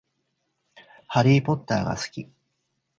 [1.05, 2.27] ハリーポッターが好き